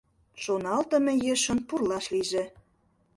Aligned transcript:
Шоналтыме 0.43 1.13
ешын 1.33 1.59
пурлаш 1.67 2.05
лийже. 2.13 2.43